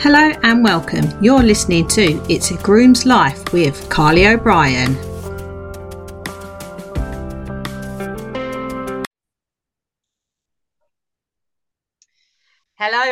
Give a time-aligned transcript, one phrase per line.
[0.00, 1.06] Hello and welcome.
[1.20, 4.94] You're listening to It's a Groom's Life with Carly O'Brien.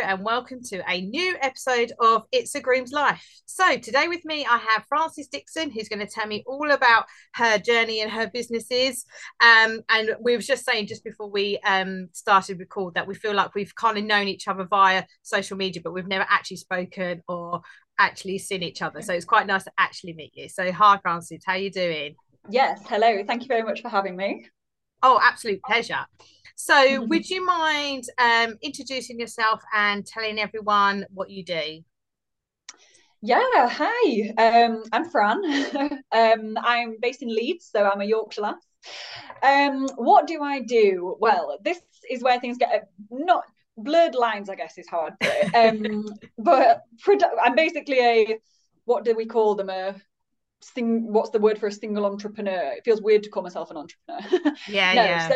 [0.06, 3.26] And welcome to a new episode of It's a Groom's Life.
[3.44, 7.06] So, today with me, I have Frances Dixon, who's going to tell me all about
[7.34, 9.04] her journey and her businesses.
[9.42, 13.34] Um, and we were just saying just before we um, started record that we feel
[13.34, 17.24] like we've kind of known each other via social media, but we've never actually spoken
[17.26, 17.62] or
[17.98, 19.02] actually seen each other.
[19.02, 20.48] So, it's quite nice to actually meet you.
[20.48, 22.14] So, hi, Frances, how are you doing?
[22.48, 23.24] Yes, hello.
[23.26, 24.46] Thank you very much for having me.
[25.02, 26.06] Oh, absolute pleasure.
[26.56, 27.08] So, mm-hmm.
[27.08, 31.82] would you mind um, introducing yourself and telling everyone what you do?
[33.22, 34.32] Yeah, hi.
[34.38, 35.42] Um, I'm Fran.
[36.12, 38.62] um, I'm based in Leeds, so I'm a Yorkshire lass.
[39.42, 41.16] Um, what do I do?
[41.18, 43.44] Well, this is where things get not
[43.76, 45.54] blurred lines, I guess, is how I'd put it.
[45.54, 46.06] Um,
[46.38, 46.82] but
[47.44, 48.38] I'm basically a
[48.84, 49.70] what do we call them?
[49.70, 49.96] A
[50.60, 51.12] sing.
[51.12, 52.72] What's the word for a single entrepreneur?
[52.76, 54.52] It feels weird to call myself an entrepreneur.
[54.68, 55.28] Yeah, no, yeah.
[55.28, 55.34] So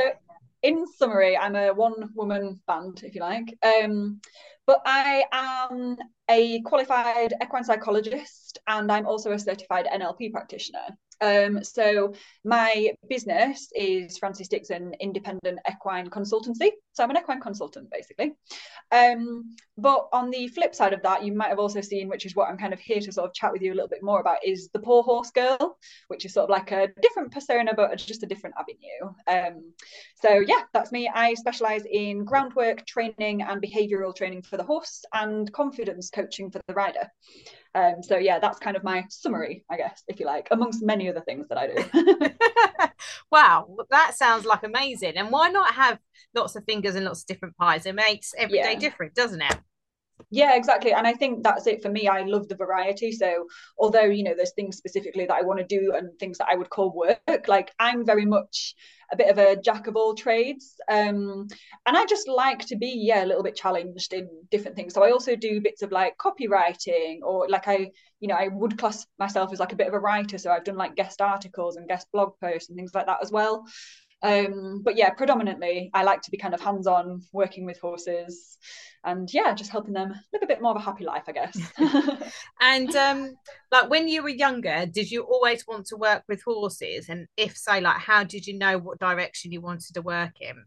[0.63, 3.57] in summary, I'm a one woman band, if you like.
[3.63, 4.21] Um,
[4.67, 5.97] but I am
[6.29, 10.97] a qualified equine psychologist and I'm also a certified NLP practitioner.
[11.21, 16.71] Um, so my business is Frances Dixon Independent Equine Consultancy.
[16.93, 18.33] So I'm an equine consultant basically.
[18.93, 22.35] Um, but on the flip side of that, you might have also seen, which is
[22.35, 24.21] what I'm kind of here to sort of chat with you a little bit more
[24.21, 27.97] about, is the poor horse girl, which is sort of like a different persona, but
[27.97, 29.15] just a different avenue.
[29.27, 29.73] Um,
[30.17, 31.11] so yeah, that's me.
[31.13, 36.61] I specialize in groundwork training and behavioral training for the horse and confidence coaching for
[36.67, 37.09] the rider.
[37.75, 41.09] Um, so yeah, that's kind of my summary, I guess, if you like, amongst many
[41.11, 42.91] other things that I do.
[43.31, 45.17] wow, that sounds like amazing.
[45.17, 45.99] And why not have
[46.35, 47.87] lots of fingers and lots of different pies?
[47.87, 48.73] It makes every yeah.
[48.73, 49.59] day different, doesn't it?
[50.31, 53.47] Yeah exactly and i think that's it for me i love the variety so
[53.79, 56.57] although you know there's things specifically that i want to do and things that i
[56.57, 58.75] would call work like i'm very much
[59.13, 61.49] a bit of a jack of all trades um,
[61.87, 65.03] and i just like to be yeah a little bit challenged in different things so
[65.03, 67.91] i also do bits of like copywriting or like i
[68.21, 70.65] you know i would class myself as like a bit of a writer so i've
[70.65, 73.65] done like guest articles and guest blog posts and things like that as well
[74.23, 78.59] um, but yeah predominantly i like to be kind of hands on working with horses
[79.05, 81.59] and yeah just helping them live a bit more of a happy life i guess.
[82.61, 83.35] And um
[83.73, 87.09] like when you were younger did you always want to work with horses?
[87.09, 90.65] And if so like how did you know what direction you wanted to work in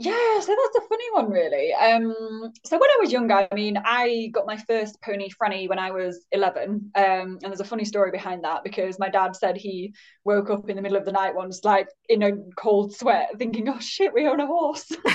[0.00, 1.74] yeah, so that's a funny one, really.
[1.74, 5.78] Um, so when I was younger, I mean, I got my first pony Franny when
[5.78, 6.90] I was 11.
[6.94, 9.94] Um, and there's a funny story behind that because my dad said he
[10.24, 13.68] woke up in the middle of the night once, like in a cold sweat, thinking,
[13.68, 14.90] oh shit, we own a horse.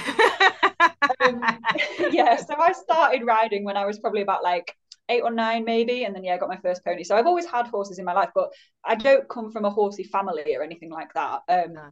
[1.20, 1.42] um,
[2.12, 4.76] yeah, so I started riding when I was probably about like
[5.10, 7.46] eight or nine maybe and then yeah I got my first pony so I've always
[7.46, 8.52] had horses in my life but
[8.84, 11.90] I don't come from a horsey family or anything like that um, no.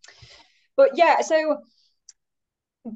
[0.75, 1.59] but yeah so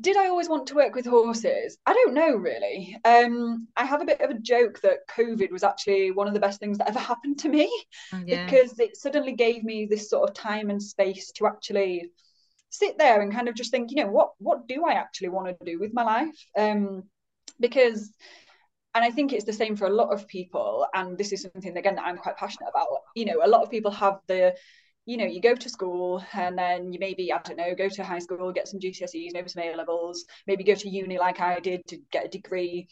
[0.01, 1.77] did I always want to work with horses?
[1.85, 2.97] I don't know really.
[3.05, 6.39] Um, I have a bit of a joke that COVID was actually one of the
[6.39, 7.71] best things that ever happened to me
[8.13, 8.45] oh, yeah.
[8.45, 12.11] because it suddenly gave me this sort of time and space to actually
[12.69, 15.47] sit there and kind of just think, you know, what what do I actually want
[15.47, 16.45] to do with my life?
[16.57, 17.03] Um,
[17.59, 18.11] because
[18.93, 20.87] and I think it's the same for a lot of people.
[20.93, 22.87] And this is something again that I'm quite passionate about.
[23.15, 24.55] You know, a lot of people have the
[25.07, 28.03] you know, you go to school and then you maybe, I don't know, go to
[28.03, 31.59] high school, get some GCSEs, maybe some A levels, maybe go to uni like I
[31.61, 32.89] did to get a degree.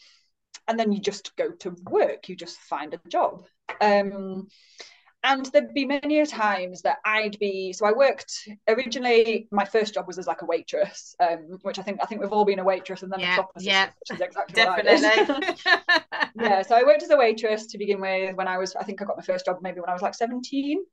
[0.66, 3.44] And then you just go to work, you just find a job.
[3.82, 4.48] Um,
[5.22, 9.92] and there'd be many a times that I'd be so I worked originally my first
[9.94, 12.60] job was as like a waitress um, which I think I think we've all been
[12.60, 15.54] a waitress and then yeah, a shop yeah, which is exactly definitely
[16.40, 19.02] yeah so I worked as a waitress to begin with when I was I think
[19.02, 20.84] I got my first job maybe when I was like 17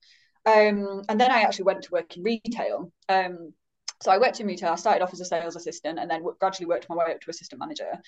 [0.46, 2.92] um, and then I actually went to work in retail.
[3.10, 3.54] Um,
[4.02, 4.74] so I worked in retail.
[4.74, 7.22] I started off as a sales assistant and then w- gradually worked my way up
[7.22, 8.00] to assistant manager.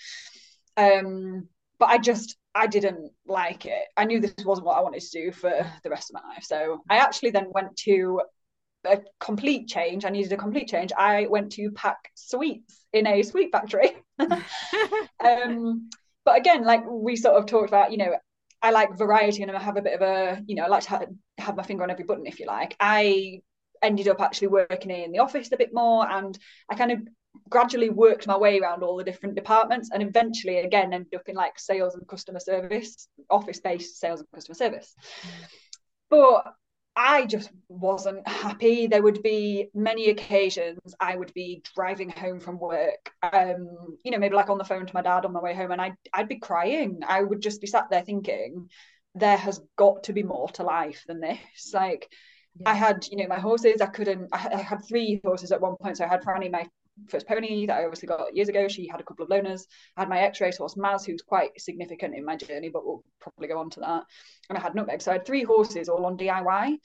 [0.75, 1.47] Um,
[1.79, 3.83] but I just I didn't like it.
[3.95, 5.51] I knew this wasn't what I wanted to do for
[5.83, 6.43] the rest of my life.
[6.43, 8.21] So I actually then went to
[8.85, 10.05] a complete change.
[10.05, 10.91] I needed a complete change.
[10.97, 13.95] I went to pack sweets in a sweet factory.
[14.19, 15.89] um,
[16.23, 18.15] but again, like we sort of talked about, you know,
[18.65, 20.89] I like variety and I have a bit of a, you know, I like to
[20.89, 21.05] have,
[21.37, 22.75] have my finger on every button, if you like.
[22.79, 23.41] I
[23.83, 26.35] ended up actually working in the office a bit more and
[26.67, 26.99] I kind of
[27.47, 31.35] gradually worked my way around all the different departments and eventually again ended up in
[31.35, 34.95] like sales and customer service, office based sales and customer service.
[35.21, 35.47] Mm.
[36.09, 36.53] But
[36.95, 38.87] I just wasn't happy.
[38.87, 44.17] There would be many occasions I would be driving home from work, um, you know,
[44.17, 46.29] maybe like on the phone to my dad on my way home, and I'd, I'd
[46.29, 47.01] be crying.
[47.05, 48.69] I would just be sat there thinking,
[49.13, 51.73] there has got to be more to life than this.
[51.73, 52.09] Like,
[52.59, 52.69] yeah.
[52.69, 55.75] I had, you know, my horses, I couldn't, I, I had three horses at one
[55.75, 55.97] point.
[55.97, 56.65] So I had Franny, my
[57.07, 58.67] first pony that I obviously got years ago.
[58.67, 59.63] She had a couple of loners.
[59.97, 63.47] I had my X-race horse Maz, who's quite significant in my journey, but we'll probably
[63.47, 64.03] go on to that.
[64.49, 65.01] And I had Nutmeg.
[65.01, 66.77] So I had three horses all on DIY.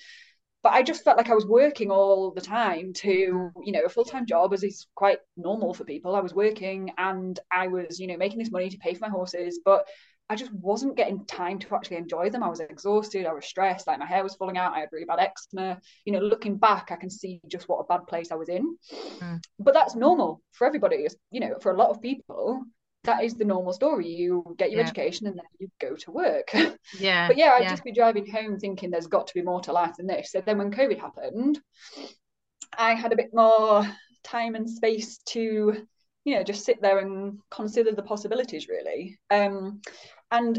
[0.63, 3.89] But I just felt like I was working all the time to, you know, a
[3.89, 6.15] full-time job as is quite normal for people.
[6.15, 9.09] I was working and I was, you know, making this money to pay for my
[9.09, 9.87] horses, but
[10.31, 12.45] I just wasn't getting time to actually enjoy them.
[12.45, 15.05] I was exhausted, I was stressed, like my hair was falling out, I had really
[15.05, 15.81] bad eczema.
[16.05, 18.77] You know, looking back, I can see just what a bad place I was in.
[19.19, 19.43] Mm.
[19.59, 21.05] But that's normal for everybody.
[21.33, 22.63] You know, for a lot of people,
[23.03, 24.07] that is the normal story.
[24.07, 24.87] You get your yeah.
[24.87, 26.53] education and then you go to work.
[26.99, 27.27] Yeah.
[27.27, 27.71] but yeah, I'd yeah.
[27.71, 30.31] just be driving home thinking there's got to be more to life than this.
[30.31, 31.59] So then when COVID happened,
[32.79, 33.85] I had a bit more
[34.23, 35.87] time and space to
[36.25, 39.81] you know just sit there and consider the possibilities really um
[40.31, 40.59] and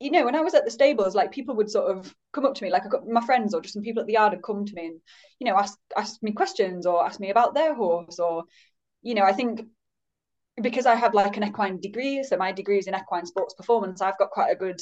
[0.00, 2.54] you know, when I was at the stables, like people would sort of come up
[2.54, 4.74] to me, like my friends or just some people at the yard would come to
[4.74, 5.00] me and,
[5.40, 8.44] you know, ask ask me questions or ask me about their horse or,
[9.02, 9.62] you know, I think
[10.60, 14.00] because I have like an equine degree, so my degree is in equine sports performance,
[14.00, 14.80] I've got quite a good,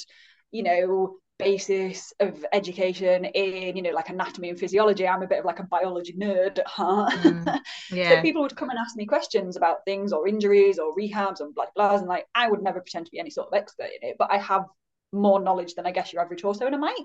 [0.50, 5.06] you know, basis of education in you know like anatomy and physiology.
[5.06, 7.12] I'm a bit of like a biology nerd at heart.
[7.12, 7.60] Mm,
[7.90, 8.10] yeah.
[8.10, 11.54] so people would come and ask me questions about things or injuries or rehabs and
[11.54, 14.08] blah blah and like i would never pretend to be any sort of expert in
[14.08, 14.64] it but i have
[15.12, 17.04] more knowledge than i guess your average horse owner might.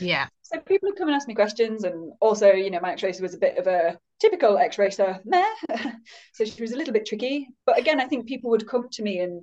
[0.00, 0.28] Yeah.
[0.42, 3.34] So people would come and ask me questions and also you know my ex-racer was
[3.34, 5.44] a bit of a typical ex-racer meh.
[6.34, 7.48] So she was a little bit tricky.
[7.66, 9.42] But again i think people would come to me and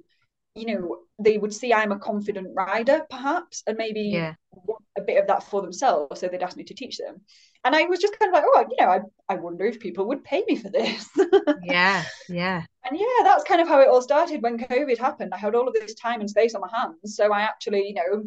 [0.59, 4.35] you know they would see I'm a confident rider perhaps and maybe yeah.
[4.51, 7.21] want a bit of that for themselves so they'd ask me to teach them.
[7.65, 8.99] And I was just kind of like oh you know I,
[9.33, 11.07] I wonder if people would pay me for this.
[11.63, 12.63] Yeah yeah.
[12.85, 15.33] And yeah that's kind of how it all started when COVID happened.
[15.33, 17.15] I had all of this time and space on my hands.
[17.15, 18.23] So I actually you know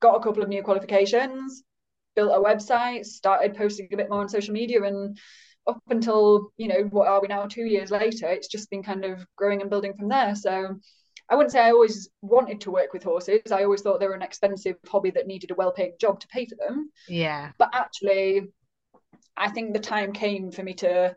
[0.00, 1.62] got a couple of new qualifications
[2.14, 5.16] built a website started posting a bit more on social media and
[5.68, 9.04] up until you know what are we now two years later it's just been kind
[9.04, 10.34] of growing and building from there.
[10.34, 10.80] So
[11.30, 13.52] I wouldn't say I always wanted to work with horses.
[13.52, 16.46] I always thought they were an expensive hobby that needed a well-paid job to pay
[16.46, 16.90] for them.
[17.06, 17.52] Yeah.
[17.58, 18.48] But actually,
[19.36, 21.16] I think the time came for me to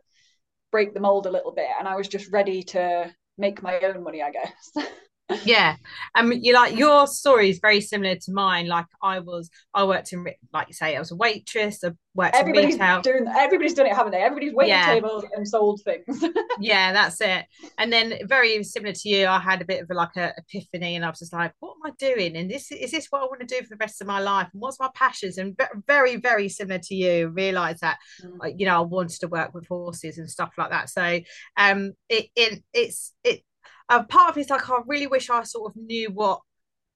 [0.71, 4.03] break the mold a little bit, and I was just ready to make my own
[4.03, 4.71] money, I guess.
[5.45, 5.75] yeah.
[6.15, 8.67] Um you like your story is very similar to mine.
[8.67, 12.35] Like i was i worked in like you say i was a waitress i worked
[12.35, 13.01] everybody's in retail.
[13.01, 14.21] doing everybody's done it haven't they?
[14.21, 14.93] Everybody's waiting yeah.
[14.93, 16.23] tables and sold things.
[16.59, 17.45] Yeah that's it.
[17.77, 20.95] And then very similar to you i had a bit of a, like a epiphany
[20.95, 22.35] and i was just like what am i doing?
[22.35, 24.47] And this is this what i want to do for the rest of my life?
[24.53, 25.37] And what's my passions?
[25.37, 28.53] And very very similar to you realize that mm.
[28.57, 30.89] you know i wanted to work with horses and stuff like that.
[30.89, 31.19] So
[31.57, 33.43] um it, it it's it
[33.91, 36.41] uh, part of it's like I really wish I sort of knew what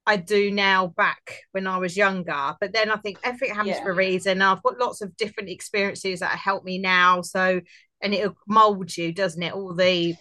[0.07, 2.55] I do now back when I was younger.
[2.59, 3.83] But then I think everything happens yeah.
[3.83, 4.41] for a reason.
[4.41, 7.21] I've got lots of different experiences that help me now.
[7.21, 7.61] So
[8.01, 9.53] and it'll mold you, doesn't it?
[9.53, 10.15] All the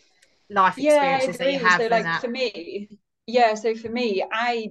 [0.51, 1.81] life yeah, experiences that you have.
[1.81, 2.21] So like that.
[2.21, 2.89] for me,
[3.27, 3.55] yeah.
[3.55, 4.71] So for me, I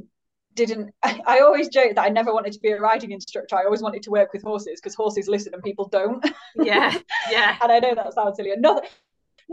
[0.56, 3.56] didn't I, I, always joke that I never wanted to be a riding instructor.
[3.56, 6.26] I always wanted to work with horses because horses listen and people don't.
[6.56, 6.98] Yeah.
[7.32, 7.58] Yeah.
[7.62, 8.52] and I know that sounds silly.
[8.52, 8.82] Another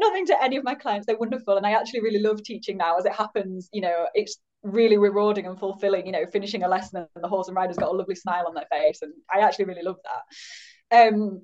[0.00, 1.06] nothing to any of my clients.
[1.06, 1.56] They're wonderful.
[1.56, 3.68] And I actually really love teaching now as it happens.
[3.72, 7.48] You know, it's really rewarding and fulfilling, you know, finishing a lesson and the horse
[7.48, 9.02] and rider's got a lovely smile on their face.
[9.02, 9.98] And I actually really love
[10.90, 11.08] that.
[11.08, 11.42] Um,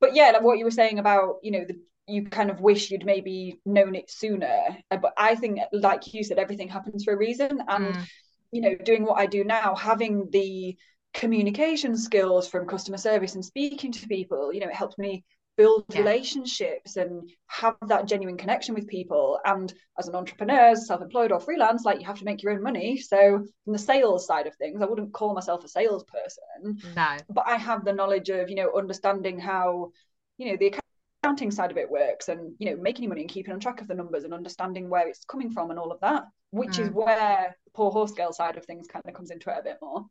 [0.00, 2.90] but yeah, like what you were saying about, you know, the you kind of wish
[2.90, 4.60] you'd maybe known it sooner.
[4.90, 7.62] Uh, but I think, like you said, everything happens for a reason.
[7.68, 8.06] And, mm.
[8.52, 10.76] you know, doing what I do now, having the
[11.14, 15.24] communication skills from customer service and speaking to people, you know, it helps me
[15.56, 15.98] build yeah.
[15.98, 19.38] relationships and have that genuine connection with people.
[19.44, 22.98] And as an entrepreneur self-employed or freelance like you have to make your own money.
[22.98, 27.16] So from the sales side of things i wouldn't call myself a salesperson no.
[27.28, 29.90] but i have the knowledge of you know understanding how
[30.38, 30.74] you know the
[31.22, 33.88] accounting side of it works and you know making money and keeping on track of
[33.88, 36.80] the numbers and understanding where it's coming from and all of that which mm.
[36.80, 39.62] is where the poor horse girl side of things kind of comes into it a
[39.62, 40.06] bit more.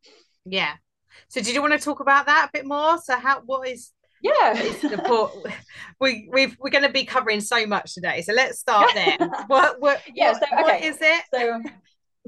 [0.46, 0.74] Yeah.
[1.30, 2.98] So did you want to talk about that a bit more?
[2.98, 3.92] So how what is
[4.24, 4.54] yeah.
[6.00, 9.80] We we've, we're going to be covering so much today so let's start there what
[9.80, 10.64] what yeah so okay.
[10.64, 11.24] what is it?
[11.34, 11.62] So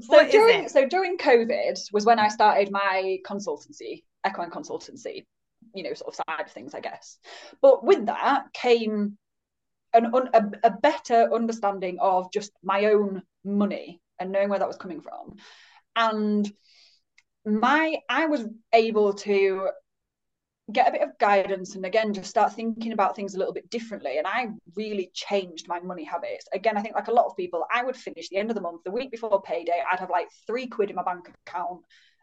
[0.00, 5.24] so during so during covid was when i started my consultancy equine consultancy
[5.74, 7.18] you know sort of side of things i guess.
[7.62, 9.16] But with that came
[9.94, 14.68] an un, a, a better understanding of just my own money and knowing where that
[14.68, 15.36] was coming from.
[15.94, 16.50] And
[17.46, 19.68] my i was able to
[20.72, 23.70] get a bit of guidance and again just start thinking about things a little bit
[23.70, 24.18] differently.
[24.18, 26.46] And i really changed my money habits.
[26.52, 28.60] Again i think like a lot of people i would finish the end of the
[28.60, 31.82] month the week before payday i'd have like three quid in my bank account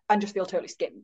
[0.10, 1.02] and just feel totally skint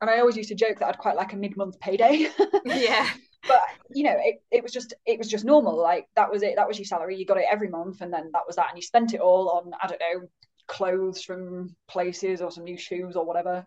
[0.00, 2.28] and i always used to joke that i'd quite like a mid-month payday.
[2.64, 3.08] Yeah.
[3.46, 5.76] But you know it, it was just it was just normal.
[5.80, 6.56] Like that was it.
[6.56, 7.16] That was your salary.
[7.16, 8.70] You got it every month and then that was that.
[8.70, 10.28] And you spent it all on i don't know
[10.66, 13.64] clothes from places or some new shoes or whatever.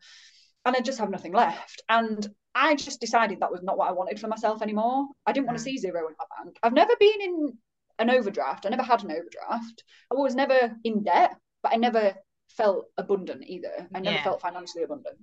[0.66, 1.82] And I just have nothing left.
[1.90, 5.08] And I just decided that was not what I wanted for myself anymore.
[5.26, 5.66] I didn't want to mm.
[5.66, 6.58] see zero in my bank.
[6.62, 7.58] I've never been in
[8.00, 8.66] an overdraft.
[8.66, 9.84] I never had an overdraft.
[10.12, 12.14] I was never in debt, but I never
[12.50, 13.88] felt abundant either.
[13.96, 14.24] I never yeah.
[14.24, 15.18] felt financially abundant.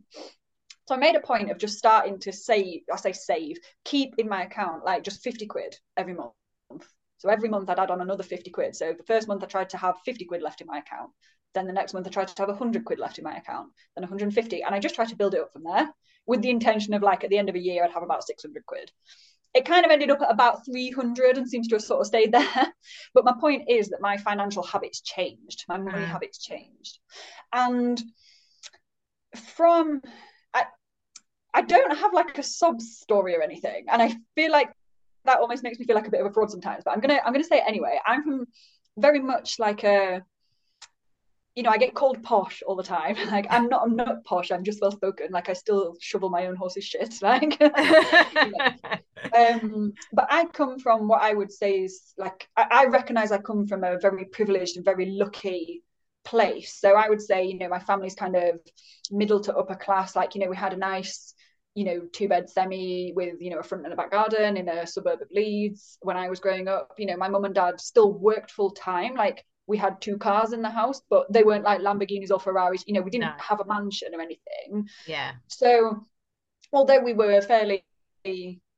[0.87, 4.29] So I made a point of just starting to save, I say save, keep in
[4.29, 6.33] my account like just 50 quid every month.
[7.19, 8.75] So every month I'd add on another 50 quid.
[8.75, 11.11] So the first month I tried to have 50 quid left in my account.
[11.55, 14.03] Then the next month I tried to have 100 quid left in my account, then
[14.03, 14.63] 150.
[14.63, 15.89] And I just tried to build it up from there
[16.29, 18.65] with the intention of like at the end of a year, I'd have about 600
[18.67, 18.93] quid.
[19.55, 22.33] It kind of ended up at about 300 and seems to have sort of stayed
[22.33, 22.73] there.
[23.15, 26.07] but my point is that my financial habits changed, my money mm.
[26.07, 26.99] habits changed.
[27.53, 28.01] And
[29.35, 30.03] from,
[30.53, 30.65] I,
[31.55, 33.87] I don't have like a sob story or anything.
[33.89, 34.71] And I feel like
[35.25, 37.17] that almost makes me feel like a bit of a fraud sometimes, but I'm going
[37.17, 37.99] to, I'm to say it anyway.
[38.07, 38.47] I'm from
[38.99, 40.23] very much like a,
[41.59, 43.17] you know, I get called posh all the time.
[43.33, 44.53] Like I'm not, I'm not posh.
[44.53, 45.33] I'm just well spoken.
[45.33, 47.17] Like I still shovel my own horse's shit.
[47.23, 47.61] Like,
[49.37, 53.39] um, but I come from what I would say is like I, I recognize I
[53.39, 55.83] come from a very privileged and very lucky
[56.25, 56.79] place.
[56.81, 58.61] So I would say, you know, my family's kind of
[59.11, 60.15] middle to upper class.
[60.15, 61.35] Like, you know, we had a nice,
[61.75, 64.69] you know, two bed semi with, you know, a front and a back garden in
[64.69, 66.95] a suburb of Leeds when I was growing up.
[66.99, 69.17] You know, my mum and dad still worked full time.
[69.17, 72.83] Like we had two cars in the house, but they weren't like Lamborghinis or Ferraris.
[72.87, 73.35] You know, we didn't no.
[73.39, 74.89] have a mansion or anything.
[75.07, 75.33] Yeah.
[75.47, 76.05] So,
[76.73, 77.85] although we were fairly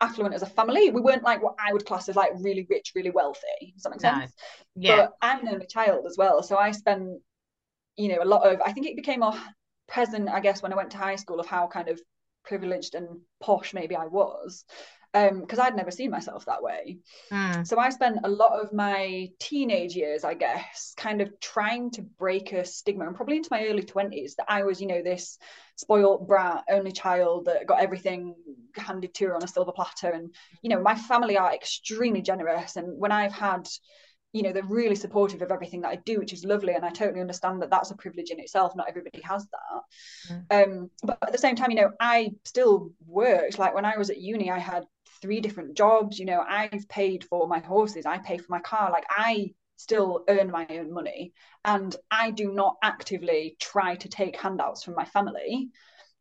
[0.00, 2.92] affluent as a family, we weren't like what I would class as like really rich,
[2.94, 3.72] really wealthy.
[3.74, 4.32] Does that make sense?
[4.74, 4.88] No.
[4.88, 4.96] Yeah.
[4.96, 7.20] But I'm an only child as well, so I spent,
[7.96, 8.60] you know, a lot of.
[8.66, 9.34] I think it became more
[9.88, 12.00] present, I guess, when I went to high school of how kind of
[12.42, 14.64] privileged and posh maybe I was
[15.12, 16.98] because um, I'd never seen myself that way.
[17.32, 17.66] Mm.
[17.66, 22.02] So I spent a lot of my teenage years, I guess, kind of trying to
[22.02, 25.38] break a stigma, and probably into my early twenties, that I was, you know, this
[25.76, 28.34] spoiled brat, only child that got everything
[28.76, 30.10] handed to her on a silver platter.
[30.10, 33.68] And you know, my family are extremely generous, and when I've had
[34.32, 36.90] you know they're really supportive of everything that I do, which is lovely, and I
[36.90, 38.76] totally understand that that's a privilege in itself.
[38.76, 40.44] Not everybody has that.
[40.50, 40.64] Mm.
[40.64, 43.58] Um, but at the same time, you know, I still worked.
[43.58, 44.84] Like when I was at uni, I had
[45.22, 46.18] three different jobs.
[46.18, 48.90] You know, I've paid for my horses, I pay for my car.
[48.90, 51.32] Like I still earn my own money,
[51.64, 55.68] and I do not actively try to take handouts from my family.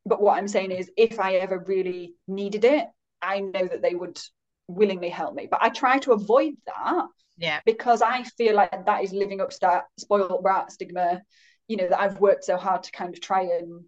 [0.05, 2.87] But what I'm saying is, if I ever really needed it,
[3.21, 4.19] I know that they would
[4.67, 5.47] willingly help me.
[5.49, 7.05] But I try to avoid that
[7.39, 7.61] yeah.
[7.65, 11.21] Because I feel like that is living up to that spoiled brat stigma,
[11.67, 13.85] you know, that I've worked so hard to kind of try and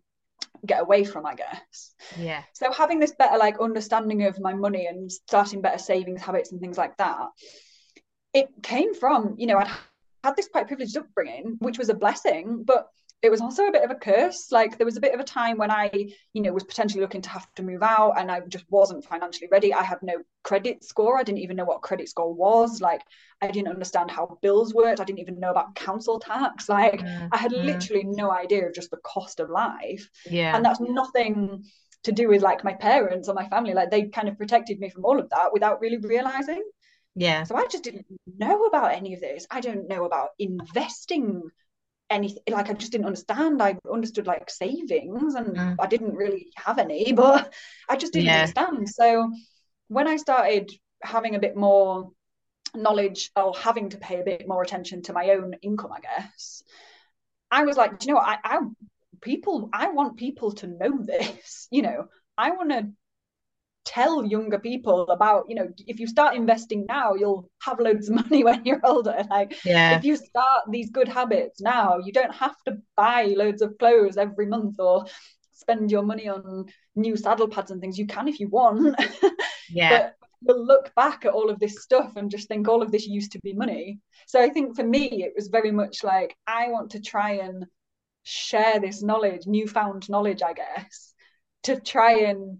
[0.65, 1.93] get away from, I guess.
[2.17, 2.43] Yeah.
[2.53, 6.61] So having this better like understanding of my money and starting better savings habits and
[6.61, 7.27] things like that,
[8.33, 9.71] it came from, you know, I'd
[10.23, 12.87] had this quite privileged upbringing, which was a blessing, but
[13.21, 14.51] it was also a bit of a curse.
[14.51, 15.91] Like there was a bit of a time when I,
[16.33, 19.47] you know, was potentially looking to have to move out and I just wasn't financially
[19.51, 19.73] ready.
[19.73, 21.19] I had no credit score.
[21.19, 22.81] I didn't even know what credit score was.
[22.81, 23.01] Like
[23.39, 24.99] I didn't understand how bills worked.
[24.99, 26.67] I didn't even know about council tax.
[26.81, 27.27] Like mm-hmm.
[27.31, 27.65] I had mm-hmm.
[27.65, 30.09] literally no idea of just the cost of life.
[30.25, 30.55] Yeah.
[30.55, 31.65] And that's nothing
[32.03, 33.73] to do with like my parents or my family.
[33.73, 36.63] Like they kind of protected me from all of that without really realizing.
[37.13, 37.43] Yeah.
[37.43, 39.45] So I just didn't know about any of this.
[39.51, 41.43] I don't know about investing
[42.11, 45.75] anything like i just didn't understand i understood like savings and mm.
[45.79, 47.53] i didn't really have any but
[47.89, 48.41] i just didn't yeah.
[48.41, 49.31] understand so
[49.87, 52.11] when i started having a bit more
[52.75, 56.63] knowledge or having to pay a bit more attention to my own income i guess
[57.49, 58.59] i was like you know I, I
[59.21, 62.89] people i want people to know this you know i want to
[63.83, 68.15] tell younger people about you know if you start investing now you'll have loads of
[68.23, 69.23] money when you're older.
[69.29, 69.97] Like yeah.
[69.97, 74.17] if you start these good habits now you don't have to buy loads of clothes
[74.17, 75.05] every month or
[75.51, 77.97] spend your money on new saddle pads and things.
[77.97, 78.95] You can if you want.
[79.73, 79.89] Yeah.
[79.89, 83.07] But you'll look back at all of this stuff and just think all of this
[83.07, 83.99] used to be money.
[84.27, 87.65] So i think for me it was very much like i want to try and
[88.23, 91.13] share this knowledge newfound knowledge i guess
[91.63, 92.59] to try and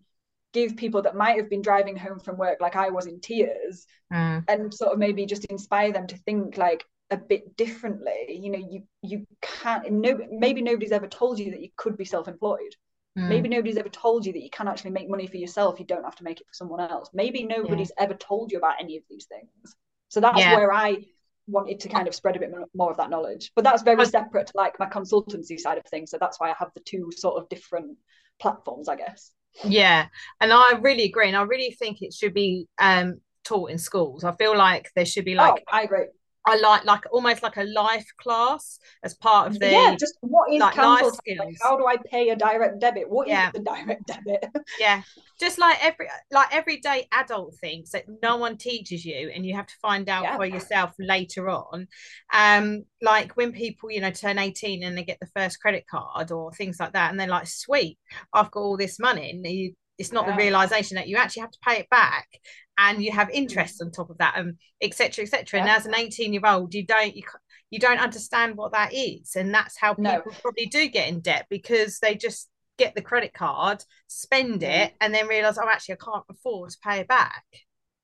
[0.54, 3.86] give people that might have been driving home from work like I was in tears
[4.12, 4.44] mm.
[4.48, 8.60] and sort of maybe just inspire them to think like a bit differently you know
[8.60, 12.76] you you can't no maybe nobody's ever told you that you could be self-employed
[13.18, 13.28] Mm.
[13.28, 15.80] Maybe nobody's ever told you that you can actually make money for yourself.
[15.80, 17.10] You don't have to make it for someone else.
[17.14, 18.04] Maybe nobody's yeah.
[18.04, 19.76] ever told you about any of these things.
[20.08, 20.56] So that's yeah.
[20.56, 20.98] where I
[21.48, 23.52] wanted to kind of spread a bit more of that knowledge.
[23.56, 26.12] But that's very separate to like my consultancy side of things.
[26.12, 27.98] So that's why I have the two sort of different
[28.40, 29.32] platforms, I guess.
[29.66, 30.08] Yeah.
[30.40, 31.28] And I really agree.
[31.28, 34.24] And I really think it should be um taught in schools.
[34.24, 36.06] I feel like there should be like oh, I agree.
[36.46, 39.96] I like like almost like a life class as part of the yeah.
[40.00, 41.40] Just what is like, life skills?
[41.40, 43.10] Like, how do I pay a direct debit?
[43.10, 43.48] What yeah.
[43.48, 44.46] is the direct debit?
[44.80, 45.04] yeah,
[45.40, 49.68] just like every like everyday adult things that no one teaches you, and you have
[49.68, 50.36] to find out yeah.
[50.36, 51.88] for yourself later on.
[52.34, 56.32] Um, like when people you know turn eighteen and they get the first credit card
[56.32, 58.00] or things like that, and they're like, "Sweet,
[58.34, 60.32] I've got all this money," and you it's not yeah.
[60.32, 62.28] the realization that you actually have to pay it back
[62.78, 65.64] and you have interest on top of that and etc etc yeah.
[65.64, 67.24] and as an 18 year old you don't you,
[67.70, 70.22] you don't understand what that is and that's how people no.
[70.42, 74.84] probably do get in debt because they just get the credit card spend mm.
[74.84, 77.46] it and then realize oh actually i can't afford to pay it back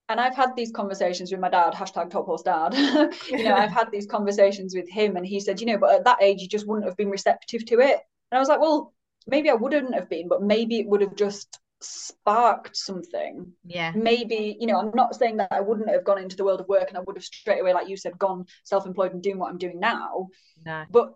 [0.10, 2.74] and I've had these conversations with my dad, hashtag top horse dad.
[3.30, 6.06] you know, I've had these conversations with him, and he said, you know, but at
[6.06, 8.00] that age, you just wouldn't have been receptive to it.
[8.32, 8.94] And I was like, well,
[9.28, 13.54] maybe I wouldn't have been, but maybe it would have just sparked something.
[13.66, 13.92] Yeah.
[13.96, 16.68] Maybe you know i'm not saying that i wouldn't have gone into the world of
[16.68, 19.50] work and i would have straight away like you said gone self-employed and doing what
[19.50, 20.30] i'm doing now.
[20.66, 20.86] No.
[20.90, 21.16] but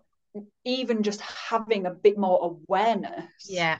[0.64, 3.78] even just having a bit more awareness yeah.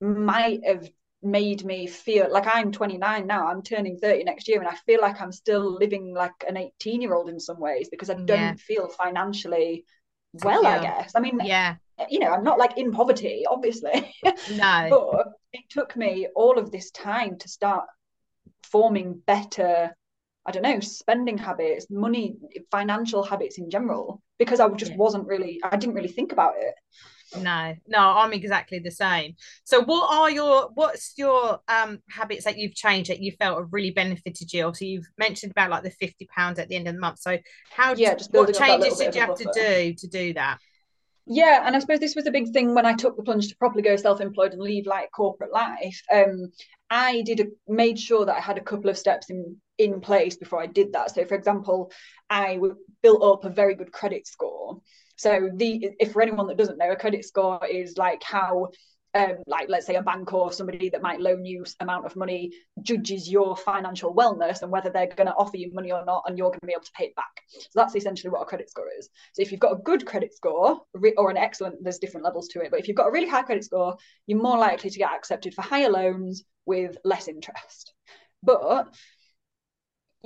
[0.00, 0.88] might have
[1.22, 5.00] made me feel like i'm 29 now i'm turning 30 next year and i feel
[5.00, 8.28] like i'm still living like an 18 year old in some ways because i don't
[8.28, 8.54] yeah.
[8.54, 9.84] feel financially
[10.44, 11.12] well i guess.
[11.16, 11.76] I mean yeah
[12.10, 14.14] you know, I'm not like in poverty, obviously.
[14.52, 14.88] No.
[14.90, 17.84] but it took me all of this time to start
[18.64, 19.96] forming better,
[20.44, 22.36] I don't know, spending habits, money,
[22.70, 24.98] financial habits in general, because I just yeah.
[24.98, 26.74] wasn't really, I didn't really think about it.
[27.36, 29.34] No, no, I'm exactly the same.
[29.64, 33.72] So what are your what's your um habits that you've changed that you felt have
[33.72, 34.72] really benefited you?
[34.74, 37.18] So you've mentioned about like the 50 pounds at the end of the month.
[37.18, 37.38] So
[37.70, 40.58] how yeah, just what changes did you have to do to do that?
[41.26, 43.56] Yeah and i suppose this was a big thing when i took the plunge to
[43.56, 46.50] properly go self-employed and leave like corporate life um
[46.90, 50.36] i did a, made sure that i had a couple of steps in in place
[50.36, 51.14] before i did that.
[51.14, 51.90] So for example
[52.30, 52.58] I
[53.02, 54.80] built up a very good credit score.
[55.16, 58.70] So the if for anyone that doesn't know a credit score is like how
[59.16, 62.52] um, like let's say a bank or somebody that might loan you amount of money
[62.82, 66.36] judges your financial wellness and whether they're going to offer you money or not and
[66.36, 67.42] you're going to be able to pay it back.
[67.50, 69.08] So that's essentially what a credit score is.
[69.32, 70.80] So if you've got a good credit score
[71.16, 73.42] or an excellent there's different levels to it but if you've got a really high
[73.42, 77.94] credit score you're more likely to get accepted for higher loans with less interest.
[78.42, 78.88] But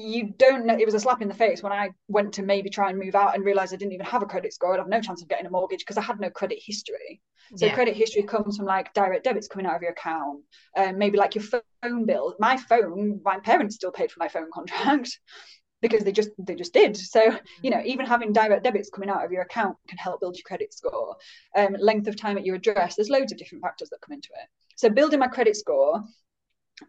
[0.00, 2.70] you don't know it was a slap in the face when I went to maybe
[2.70, 4.74] try and move out and realized I didn't even have a credit score.
[4.74, 7.20] I'd have no chance of getting a mortgage because I had no credit history.
[7.56, 7.74] So yeah.
[7.74, 10.40] credit history comes from like direct debits coming out of your account,
[10.76, 12.36] um, maybe like your phone bill.
[12.38, 15.18] My phone, my parents still paid for my phone contract
[15.82, 16.96] because they just they just did.
[16.96, 20.36] So you know, even having direct debits coming out of your account can help build
[20.36, 21.16] your credit score.
[21.56, 22.96] Um, length of time at your address.
[22.96, 24.48] There's loads of different factors that come into it.
[24.76, 26.04] So building my credit score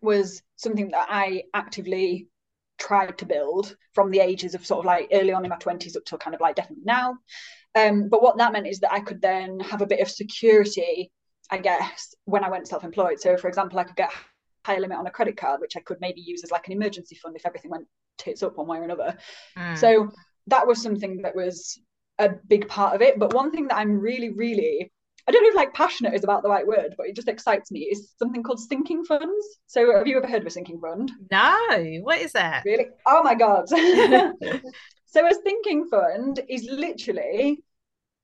[0.01, 2.27] was something that I actively
[2.81, 5.95] tried to build from the ages of sort of like early on in my 20s
[5.95, 7.15] up till kind of like definitely now.
[7.75, 11.11] Um, but what that meant is that I could then have a bit of security,
[11.49, 13.21] I guess, when I went self-employed.
[13.21, 15.81] So for example, I could get a higher limit on a credit card, which I
[15.81, 18.79] could maybe use as like an emergency fund if everything went tits up one way
[18.79, 19.15] or another.
[19.57, 19.77] Mm.
[19.77, 20.09] So
[20.47, 21.79] that was something that was
[22.17, 23.19] a big part of it.
[23.19, 24.91] But one thing that I'm really, really
[25.27, 27.71] I don't know if like passionate is about the right word, but it just excites
[27.71, 27.81] me.
[27.91, 29.45] Is something called sinking funds.
[29.67, 31.11] So have you ever heard of a sinking fund?
[31.31, 31.99] No.
[32.01, 32.63] What is that?
[32.65, 32.87] Really?
[33.05, 33.69] Oh my god.
[35.05, 37.63] so a sinking fund is literally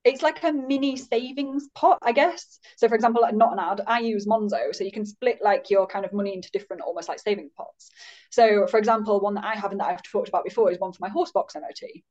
[0.04, 2.60] it's like a mini savings pot, I guess.
[2.76, 4.74] So for example, like not an ad, I use Monzo.
[4.74, 7.90] So you can split like your kind of money into different almost like saving pots.
[8.30, 10.92] So for example, one that I have and that I've talked about before is one
[10.92, 12.02] for my horse box MOT.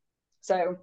[0.41, 0.78] So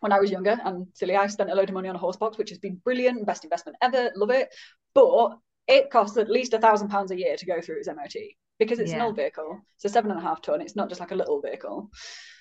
[0.00, 2.16] when I was younger and silly, I spent a load of money on a horse
[2.16, 4.48] box, which has been brilliant, best investment ever, love it.
[4.94, 8.14] But it costs at least a thousand pounds a year to go through its MOT
[8.58, 8.96] because it's yeah.
[8.96, 9.60] an old vehicle.
[9.76, 10.60] So seven and a half ton.
[10.60, 11.90] It's not just like a little vehicle.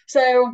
[0.07, 0.53] So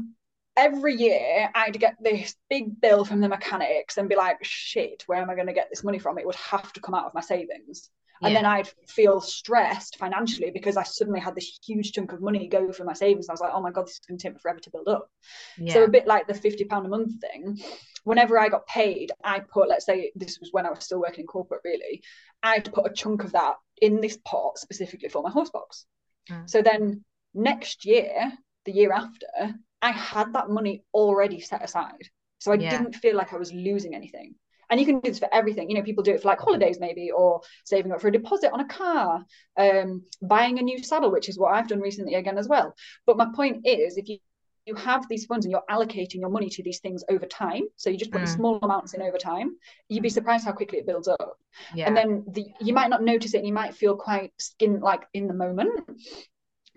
[0.57, 5.21] every year I'd get this big bill from the mechanics and be like, shit, where
[5.21, 6.17] am I going to get this money from?
[6.17, 7.89] It would have to come out of my savings
[8.23, 8.27] yeah.
[8.27, 12.47] and then I'd feel stressed financially because I suddenly had this huge chunk of money
[12.47, 13.29] go for my savings.
[13.29, 14.87] I was like, oh my god, this is going to take me forever to build
[14.87, 15.09] up.
[15.57, 15.73] Yeah.
[15.73, 17.59] So a bit like the fifty pound a month thing.
[18.03, 21.21] Whenever I got paid, I put, let's say this was when I was still working
[21.21, 22.03] in corporate, really,
[22.41, 25.85] I'd put a chunk of that in this pot specifically for my horse box.
[26.29, 26.49] Mm.
[26.49, 28.31] So then next year,
[28.65, 32.09] the year after, I had that money already set aside.
[32.39, 32.71] So I yeah.
[32.71, 34.35] didn't feel like I was losing anything
[34.73, 35.69] and you can do this for everything.
[35.69, 38.51] You know people do it for like holidays maybe or saving up for a deposit
[38.51, 39.23] on a car
[39.55, 42.75] um, buying a new saddle which is what i've done recently again as well.
[43.05, 44.17] But my point is if you
[44.65, 47.89] you have these funds and you're allocating your money to these things over time so
[47.89, 48.27] you just put mm.
[48.27, 49.57] small amounts in over time
[49.89, 51.37] you'd be surprised how quickly it builds up.
[51.75, 51.87] Yeah.
[51.87, 55.03] and then the, you might not notice it and you might feel quite skin like
[55.13, 55.81] in the moment.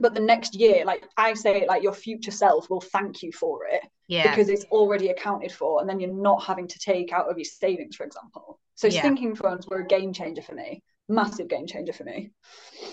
[0.00, 3.60] But the next year like i say like your future self will thank you for
[3.66, 7.30] it yeah because it's already accounted for and then you're not having to take out
[7.30, 9.02] of your savings for example so yeah.
[9.02, 12.30] sinking funds were a game changer for me massive game changer for me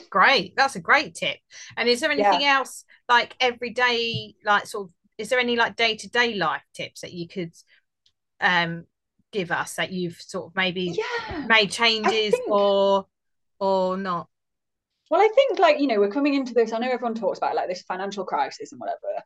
[0.10, 1.38] great that's a great tip
[1.78, 2.58] and is there anything yeah.
[2.58, 7.28] else like everyday like sort of is there any like day-to-day life tips that you
[7.28, 7.54] could
[8.40, 8.86] um
[9.32, 11.46] give us that you've sort of maybe yeah.
[11.48, 12.50] made changes think...
[12.50, 13.06] or
[13.60, 14.28] or not
[15.10, 16.74] well, I think like, you know, we're coming into this.
[16.74, 19.22] I know everyone talks about like this financial crisis and whatever,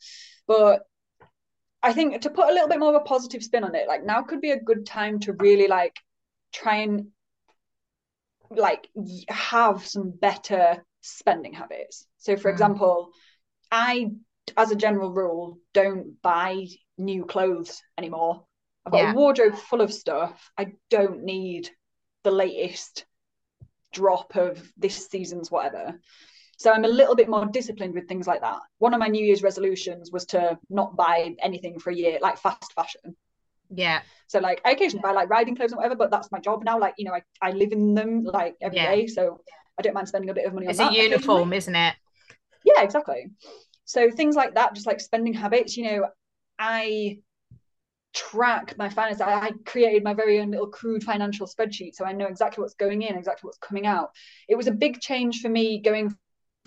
[0.45, 0.81] but
[1.87, 4.03] I think to put a little bit more of a positive spin on it, like
[4.03, 5.97] now could be a good time to really like
[6.51, 7.07] try and
[8.49, 8.89] like
[9.29, 12.05] have some better spending habits.
[12.17, 12.53] So for mm.
[12.53, 13.11] example,
[13.71, 14.11] I
[14.55, 18.43] as a general rule don't buy new clothes anymore.
[18.85, 19.11] I've got yeah.
[19.11, 20.51] a wardrobe full of stuff.
[20.57, 21.69] I don't need
[22.23, 23.05] the latest
[23.93, 25.99] drop of this season's whatever.
[26.57, 28.59] So I'm a little bit more disciplined with things like that.
[28.79, 32.37] One of my New Year's resolutions was to not buy anything for a year, like
[32.37, 33.15] fast fashion.
[33.69, 34.01] Yeah.
[34.25, 36.79] So like I occasionally buy like riding clothes and whatever, but that's my job now.
[36.79, 38.95] Like, you know, I, I live in them like every yeah.
[38.95, 39.41] day, So
[39.77, 41.95] I don't mind spending a bit of money it's on It's a uniform, isn't it?
[42.65, 43.27] Yeah, exactly.
[43.85, 46.07] So things like that, just like spending habits, you know,
[46.57, 47.19] I
[48.13, 49.21] track my finances.
[49.21, 52.73] I, I, created my very own little crude financial spreadsheet, so I know exactly what's
[52.73, 54.09] going in, exactly what's coming out.
[54.49, 56.15] It was a big change for me going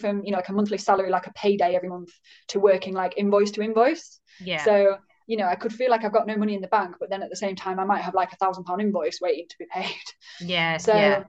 [0.01, 2.11] from you know like a monthly salary, like a payday every month,
[2.49, 4.21] to working like invoice to invoice.
[4.41, 4.65] Yeah.
[4.65, 7.09] So you know, I could feel like I've got no money in the bank, but
[7.09, 9.57] then at the same time, I might have like a thousand pound invoice waiting to
[9.59, 9.95] be paid.
[10.41, 10.77] Yeah.
[10.79, 11.23] So yeah.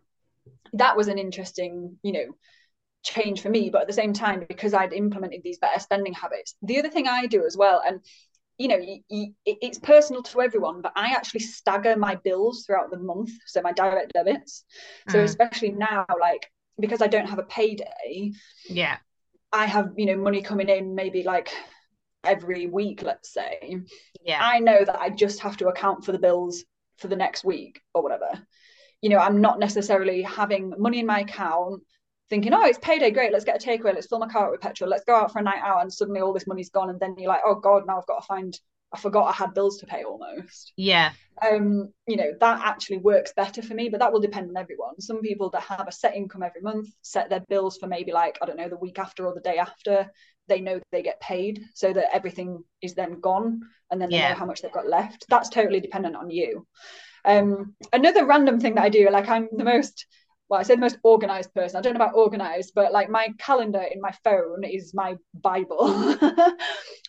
[0.73, 2.25] that was an interesting, you know,
[3.03, 3.69] change for me.
[3.69, 7.07] But at the same time, because I'd implemented these better spending habits, the other thing
[7.07, 7.99] I do as well, and
[8.57, 12.91] you know, you, you, it's personal to everyone, but I actually stagger my bills throughout
[12.91, 13.31] the month.
[13.45, 14.63] So my direct debits.
[15.10, 15.23] So mm.
[15.23, 16.47] especially now, like
[16.79, 18.31] because I don't have a payday.
[18.67, 18.97] Yeah.
[19.51, 21.49] I have, you know, money coming in maybe like
[22.23, 23.81] every week, let's say.
[24.23, 24.39] Yeah.
[24.41, 26.63] I know that I just have to account for the bills
[26.97, 28.29] for the next week or whatever.
[29.01, 31.81] You know, I'm not necessarily having money in my account
[32.29, 34.62] thinking, oh, it's payday, great, let's get a takeaway, let's fill my car up with
[34.62, 36.99] petrol, let's go out for a night out, and suddenly all this money's gone, and
[36.99, 38.57] then you're like, oh god, now I've got to find,
[38.93, 40.73] I forgot I had bills to pay almost.
[40.75, 41.12] Yeah.
[41.41, 44.99] Um, you know, that actually works better for me, but that will depend on everyone.
[44.99, 48.38] Some people that have a set income every month set their bills for maybe like,
[48.41, 50.12] I don't know, the week after or the day after.
[50.47, 54.30] They know they get paid so that everything is then gone and then they yeah.
[54.30, 55.25] know how much they've got left.
[55.30, 56.67] That's totally dependent on you.
[57.23, 60.06] Um, another random thing that I do, like I'm the most
[60.52, 61.78] well, I say the most organized person.
[61.78, 65.80] I don't know about organized, but like my calendar in my phone is my Bible.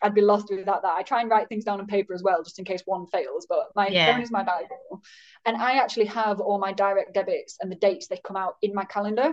[0.03, 0.95] I'd be lost without that.
[0.95, 3.47] I try and write things down on paper as well, just in case one fails.
[3.49, 4.13] But my yeah.
[4.13, 5.03] phone is my Bible.
[5.45, 8.73] And I actually have all my direct debits and the dates they come out in
[8.75, 9.33] my calendar.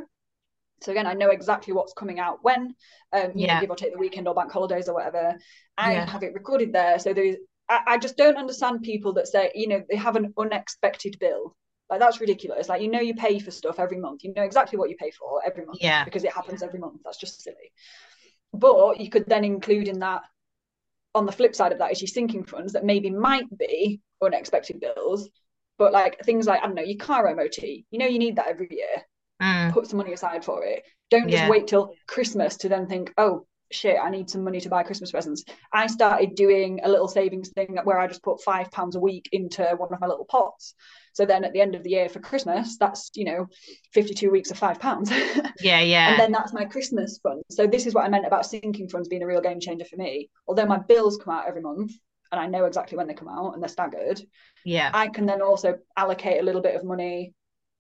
[0.82, 2.74] So again, I know exactly what's coming out when,
[3.14, 3.56] um, you yeah.
[3.56, 5.38] know, give or take the weekend or bank holidays or whatever.
[5.78, 6.10] I yeah.
[6.10, 6.98] have it recorded there.
[6.98, 7.36] So there's
[7.70, 11.56] I, I just don't understand people that say, you know, they have an unexpected bill
[11.90, 12.70] like that's ridiculous.
[12.70, 14.24] Like you know you pay for stuff every month.
[14.24, 15.80] You know exactly what you pay for every month.
[15.82, 16.04] Yeah.
[16.04, 17.02] Because it happens every month.
[17.04, 17.72] That's just silly.
[18.54, 20.22] But you could then include in that
[21.16, 24.80] on the flip side of that is your sinking funds that maybe might be unexpected
[24.80, 25.30] bills.
[25.78, 28.48] But like things like, I don't know, your car MOT, you know you need that
[28.48, 29.04] every year.
[29.42, 29.72] Mm.
[29.72, 30.84] Put some money aside for it.
[31.10, 31.50] Don't just yeah.
[31.50, 35.12] wait till Christmas to then think, oh, shit, I need some money to buy Christmas
[35.12, 35.44] presents.
[35.72, 39.30] I started doing a little savings thing where I just put five pounds a week
[39.32, 40.74] into one of my little pots.
[41.14, 43.48] So then at the end of the year for Christmas, that's you know,
[43.94, 45.12] 52 weeks of five pounds.
[45.62, 46.12] yeah, yeah.
[46.12, 47.44] And then that's my Christmas fund.
[47.50, 49.98] So this is what I meant about sinking funds being a real game changer for
[49.98, 50.30] me.
[50.48, 51.92] Although my bills come out every month
[52.32, 54.22] and I know exactly when they come out and they're staggered.
[54.66, 54.92] Yeah.
[54.94, 57.34] I can then also allocate a little bit of money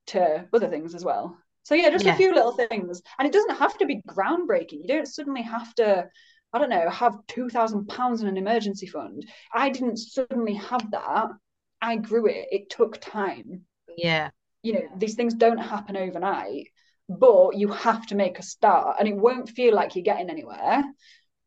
[0.08, 1.38] to other things as well.
[1.63, 2.13] So yeah, just yeah.
[2.13, 4.82] a few little things, and it doesn't have to be groundbreaking.
[4.82, 6.08] You don't suddenly have to,
[6.52, 9.26] I don't know, have two thousand pounds in an emergency fund.
[9.54, 11.28] I didn't suddenly have that.
[11.82, 12.48] I grew it.
[12.52, 13.62] It took time.
[13.98, 14.30] Yeah.
[14.63, 16.67] You know, these things don't happen overnight,
[17.08, 20.84] but you have to make a start, and it won't feel like you're getting anywhere.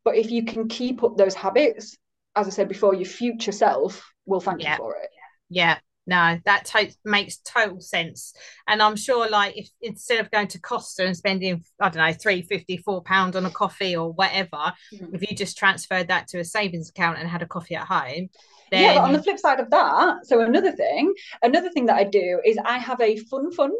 [0.04, 1.96] But if you can keep up those habits,
[2.34, 4.72] as I said before, your future self will thank yeah.
[4.72, 5.10] you for it.
[5.50, 8.34] Yeah, no that to- makes total sense
[8.66, 12.12] and i'm sure like if instead of going to costa and spending i don't know
[12.12, 15.14] three fifty four pound on a coffee or whatever mm.
[15.14, 18.28] if you just transferred that to a savings account and had a coffee at home
[18.70, 18.82] then...
[18.82, 21.12] yeah but on the flip side of that so another thing
[21.42, 23.72] another thing that i do is i have a fun fund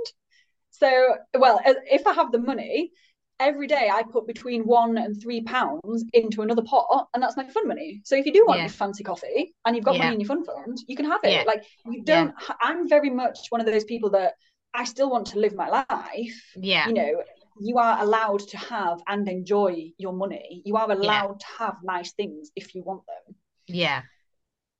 [0.70, 2.92] so well if i have the money
[3.40, 7.48] every day I put between one and three pounds into another pot, and that's my
[7.48, 8.00] fun money.
[8.04, 8.64] So if you do want yeah.
[8.64, 10.04] your fancy coffee and you've got yeah.
[10.04, 11.32] money in your fun fund, you can have it.
[11.32, 11.44] Yeah.
[11.46, 12.34] Like you don't.
[12.60, 14.34] I'm very much one of those people that
[14.74, 16.52] I still want to live my life.
[16.56, 16.88] Yeah.
[16.88, 17.22] You know,
[17.60, 20.62] you are allowed to have and enjoy your money.
[20.64, 23.36] You are allowed to have nice things if you want them.
[23.66, 24.02] Yeah.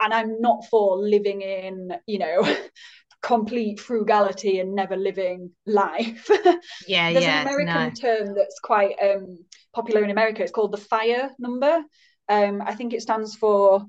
[0.00, 2.42] And I'm not for living in, you know,
[3.22, 6.28] complete frugality and never living life.
[6.86, 7.42] Yeah, There's yeah.
[7.42, 7.90] an American no.
[7.90, 9.38] term that's quite um,
[9.72, 10.42] popular in America.
[10.42, 11.82] It's called the FIRE number.
[12.28, 13.86] Um, I think it stands for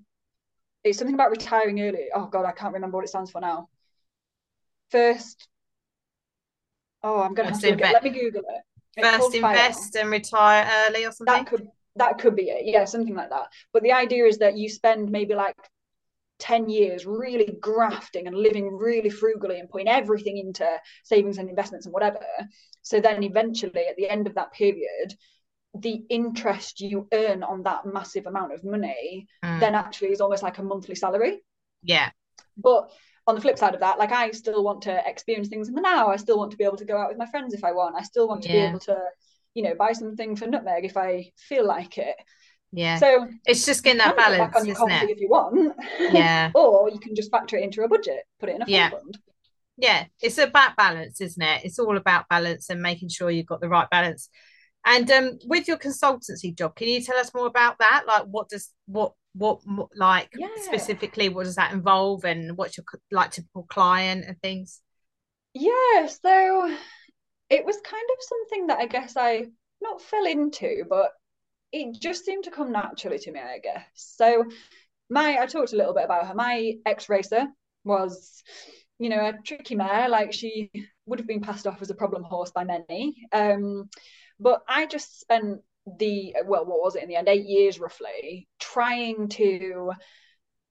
[0.84, 2.08] it's something about retiring early.
[2.14, 3.70] Oh god, I can't remember what it stands for now.
[4.92, 5.48] First,
[7.02, 8.62] oh, I'm gonna have to get, let me Google it.
[8.96, 11.34] It's First, invest and retire early or something.
[11.34, 12.66] That could that could be it.
[12.66, 13.48] Yeah, something like that.
[13.72, 15.56] But the idea is that you spend maybe like
[16.44, 20.68] 10 years really grafting and living really frugally and putting everything into
[21.06, 22.20] savings and investments and whatever.
[22.82, 25.14] So then eventually at the end of that period,
[25.74, 29.60] the interest you earn on that massive amount of money mm.
[29.62, 31.42] then actually is almost like a monthly salary.
[31.82, 32.10] Yeah.
[32.58, 32.92] But
[33.26, 35.82] on the flip side of that, like I still want to experience things in the
[35.82, 36.10] now.
[36.10, 37.96] I still want to be able to go out with my friends if I want.
[37.98, 38.66] I still want to yeah.
[38.66, 38.98] be able to,
[39.54, 42.18] you know, buy something for nutmeg if I feel like it.
[42.76, 42.98] Yeah.
[42.98, 45.10] So it's just getting that balance, on your isn't it?
[45.12, 45.76] If you want.
[46.00, 46.52] Yeah.
[46.56, 48.90] or you can just factor it into a budget, put it in a yeah.
[48.90, 49.18] fund.
[49.78, 51.66] Yeah, it's about balance, isn't it?
[51.66, 54.30] It's all about balance and making sure you've got the right balance.
[54.86, 58.04] And um, with your consultancy job, can you tell us more about that?
[58.08, 59.62] Like, what does what what
[59.96, 60.48] like yeah.
[60.62, 61.30] specifically?
[61.30, 64.82] What does that involve, and what's your like typical client and things?
[65.54, 66.76] Yeah, so
[67.50, 69.46] it was kind of something that I guess I
[69.82, 71.12] not fell into, but
[71.74, 73.84] it just seemed to come naturally to me, I guess.
[73.96, 74.46] So
[75.10, 76.36] my I talked a little bit about her.
[76.36, 77.48] My ex-racer
[77.84, 78.44] was,
[79.00, 80.08] you know, a tricky mare.
[80.08, 80.72] Like she
[81.08, 83.16] would have been passed off as a problem horse by many.
[83.34, 83.90] Um,
[84.40, 85.62] but I just spent
[86.00, 87.28] the well, what was it in the end?
[87.28, 89.92] Eight years roughly, trying to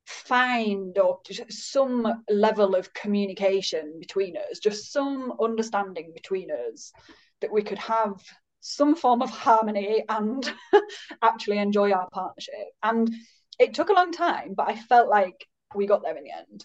[0.07, 6.93] find or some level of communication between us, just some understanding between us
[7.41, 8.21] that we could have
[8.63, 10.51] some form of harmony and
[11.23, 12.69] actually enjoy our partnership.
[12.83, 13.13] And
[13.59, 16.65] it took a long time, but I felt like we got there in the end.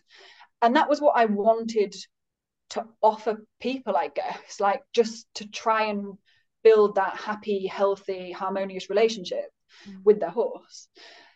[0.61, 1.95] And that was what I wanted
[2.71, 6.17] to offer people, I guess, like just to try and
[6.63, 9.49] build that happy, healthy, harmonious relationship
[9.87, 9.97] mm.
[10.03, 10.87] with their horse.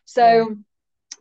[0.05, 0.55] So, yeah.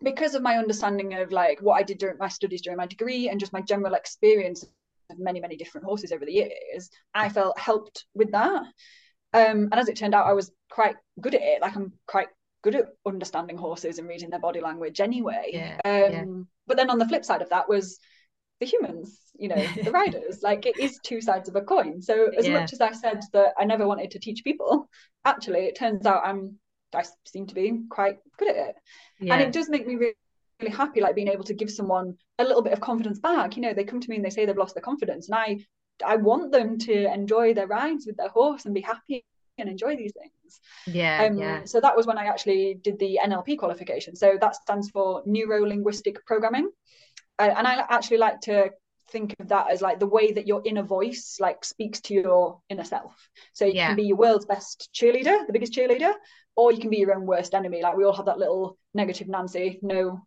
[0.02, 3.28] because of my understanding of like what I did during my studies during my degree
[3.30, 4.64] and just my general experience
[5.10, 8.64] of many, many different horses over the years, I felt helped with that.
[9.32, 11.62] Um, and as it turned out, I was quite good at it.
[11.62, 12.28] Like I'm quite
[12.62, 15.50] good at understanding horses and reading their body language anyway.
[15.52, 16.24] Yeah, um, yeah.
[16.66, 17.98] But then on the flip side of that was
[18.60, 20.40] the humans, you know, the riders.
[20.42, 22.02] like it is two sides of a coin.
[22.02, 22.60] So as yeah.
[22.60, 24.88] much as I said that I never wanted to teach people,
[25.24, 26.58] actually it turns out I'm
[26.94, 28.76] I seem to be quite good at it.
[29.20, 30.14] And it does make me really,
[30.60, 33.56] really happy, like being able to give someone a little bit of confidence back.
[33.56, 35.58] You know, they come to me and they say they've lost their confidence, and I
[36.04, 39.24] I want them to enjoy their rides with their horse and be happy
[39.58, 40.60] and enjoy these things.
[40.86, 41.64] Yeah, um, yeah.
[41.64, 44.16] So that was when I actually did the NLP qualification.
[44.16, 46.70] So that stands for Neuro Linguistic Programming,
[47.38, 48.70] uh, and I actually like to
[49.10, 52.60] think of that as like the way that your inner voice like speaks to your
[52.68, 53.14] inner self.
[53.52, 53.88] So you yeah.
[53.88, 56.12] can be your world's best cheerleader, the biggest cheerleader,
[56.56, 57.82] or you can be your own worst enemy.
[57.82, 59.78] Like we all have that little negative Nancy.
[59.82, 60.20] No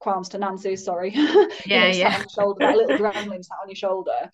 [0.00, 1.12] qualms to Nancy, sorry.
[1.66, 2.22] Yeah, know, yeah.
[2.34, 4.30] shoulder, that little gremlin sat on your shoulder.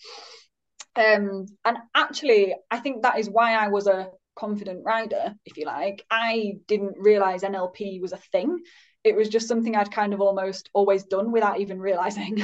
[0.97, 5.67] Um, and actually, I think that is why I was a confident rider, if you
[5.67, 6.05] like.
[6.11, 8.59] I didn't realize NLP was a thing.
[9.05, 12.43] It was just something I'd kind of almost always done without even realizing.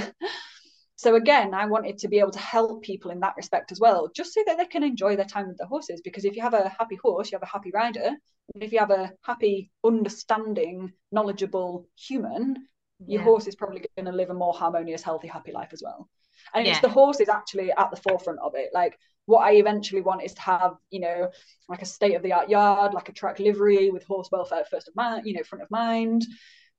[0.97, 4.11] so again, I wanted to be able to help people in that respect as well,
[4.15, 6.01] just so that they can enjoy their time with their horses.
[6.03, 8.11] Because if you have a happy horse, you have a happy rider.
[8.55, 12.69] And if you have a happy, understanding, knowledgeable human,
[13.07, 16.09] your horse is probably going to live a more harmonious, healthy, happy life as well
[16.55, 16.73] and yeah.
[16.73, 20.35] it's the horses actually at the forefront of it like what I eventually want is
[20.35, 21.31] to have, you know,
[21.69, 24.89] like a state of the art yard, like a track livery with horse welfare first
[24.89, 26.25] of mind, you know, front of mind.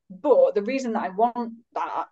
[0.09, 2.05] But the reason that I want that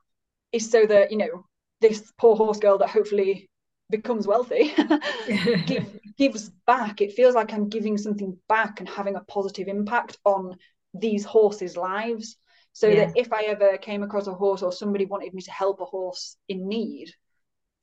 [0.51, 1.45] is so that, you know,
[1.81, 3.49] this poor horse girl that hopefully
[3.89, 4.73] becomes wealthy
[5.65, 6.99] give, gives back.
[6.99, 10.57] It feels like I'm giving something back and having a positive impact on
[10.93, 12.35] these horses' lives.
[12.73, 13.05] so yeah.
[13.05, 15.85] that if I ever came across a horse or somebody wanted me to help a
[15.85, 17.09] horse in need,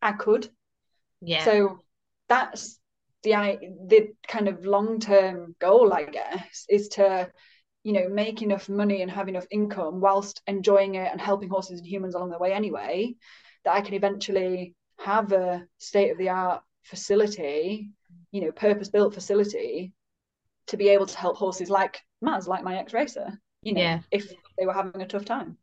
[0.02, 0.48] I could.
[1.20, 1.44] Yeah.
[1.44, 1.78] So
[2.28, 2.78] that's
[3.22, 7.30] the I, the kind of long term goal, I guess, is to
[7.84, 11.78] you know make enough money and have enough income whilst enjoying it and helping horses
[11.78, 13.14] and humans along the way anyway,
[13.64, 17.90] that I can eventually have a state of the art facility,
[18.30, 19.92] you know, purpose built facility
[20.66, 24.00] to be able to help horses like Maz, like my ex racer, you know, yeah.
[24.10, 25.58] if they were having a tough time.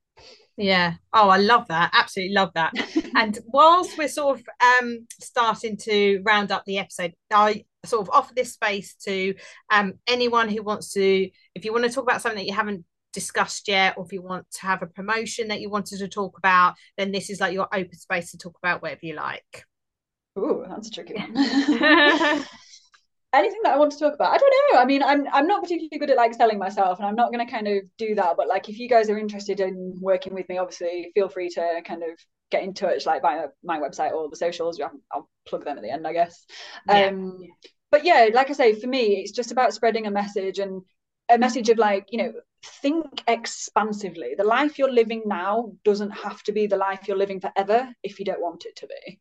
[0.57, 0.95] Yeah.
[1.13, 1.91] Oh, I love that.
[1.93, 2.73] Absolutely love that.
[3.15, 4.45] and whilst we're sort of
[4.81, 9.35] um, starting to round up the episode, I sort of offer this space to
[9.71, 12.85] um, anyone who wants to, if you want to talk about something that you haven't
[13.13, 16.37] discussed yet, or if you want to have a promotion that you wanted to talk
[16.37, 19.65] about, then this is like your open space to talk about whatever you like.
[20.35, 22.45] Oh, that's a tricky one.
[23.33, 24.33] anything that I want to talk about.
[24.33, 24.79] I don't know.
[24.79, 27.45] I mean, I'm I'm not particularly good at like selling myself, and I'm not going
[27.45, 28.35] to kind of do that.
[28.37, 31.81] But like, if you guys are interested in working with me, obviously feel free to
[31.85, 32.09] kind of
[32.51, 34.79] get in touch, like by my website or the socials.
[35.13, 36.45] I'll plug them at the end, I guess.
[36.87, 37.07] Yeah.
[37.07, 37.37] Um,
[37.91, 40.81] but yeah, like I say, for me, it's just about spreading a message and
[41.29, 42.33] a message of like, you know,
[42.81, 44.33] think expansively.
[44.37, 48.19] The life you're living now doesn't have to be the life you're living forever if
[48.19, 49.19] you don't want it to be.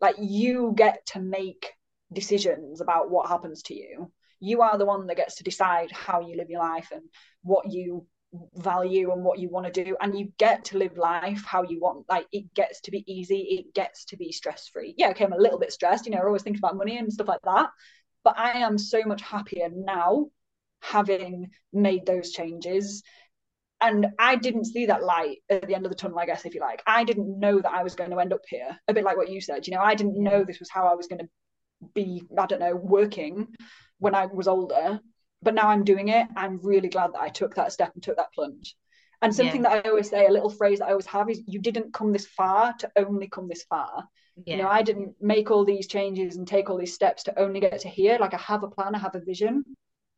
[0.00, 1.72] Like you get to make
[2.12, 4.10] decisions about what happens to you.
[4.40, 7.02] You are the one that gets to decide how you live your life and
[7.42, 8.06] what you
[8.54, 11.80] value and what you want to do and you get to live life how you
[11.80, 12.06] want.
[12.08, 15.32] Like it gets to be easy it gets to be stress free yeah okay i'm
[15.32, 17.68] a little bit stressed you know i always think about money and stuff like that
[18.24, 20.28] but i am so much happier now
[20.80, 23.02] having made those changes.
[23.80, 26.54] And i didn't see that light at the end of the tunnel i guess if
[26.54, 26.82] you like.
[26.86, 28.78] I didn't know that i was going to end up here.
[28.88, 30.94] A bit like what you said you know i didn't know this was how i
[30.94, 31.28] was going to
[31.94, 33.48] be i don't know working
[33.98, 35.00] when i was older
[35.42, 38.16] but now i'm doing it i'm really glad that i took that step and took
[38.16, 38.74] that plunge.
[39.20, 39.70] And something yeah.
[39.70, 42.12] that i always say a little phrase that i always have is you didn't come
[42.12, 44.04] this far to only come this far.
[44.46, 44.56] Yeah.
[44.56, 47.60] you know i didn't make all these changes and take all these steps to only
[47.60, 48.18] get to here.
[48.20, 49.64] Like i have a plan i have a vision